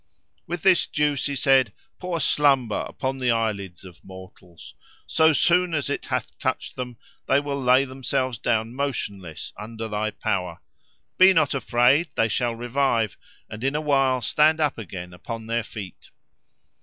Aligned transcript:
'With 0.47 0.63
this 0.63 0.87
juice,' 0.87 1.27
he 1.27 1.35
said, 1.35 1.73
'pour 1.99 2.19
slumber 2.21 2.83
upon 2.89 3.19
the 3.19 3.29
eyelids 3.29 3.83
of 3.85 4.03
mortals. 4.03 4.73
So 5.05 5.31
soon 5.31 5.75
as 5.75 5.91
it 5.91 6.07
hath 6.07 6.35
touched 6.39 6.75
them 6.75 6.97
they 7.27 7.39
will 7.39 7.61
lay 7.61 7.85
themselves 7.85 8.39
down 8.39 8.73
motionless, 8.73 9.53
under 9.59 9.87
thy 9.87 10.09
power. 10.09 10.59
But 11.19 11.23
be 11.23 11.33
not 11.33 11.53
afraid: 11.53 12.09
they 12.15 12.29
shall 12.29 12.55
revive, 12.55 13.15
and 13.47 13.63
in 13.63 13.75
a 13.75 13.79
while 13.81 14.21
stand 14.21 14.59
up 14.59 14.79
again 14.79 15.13
upon 15.13 15.45
their 15.45 15.63
feet. 15.63 16.09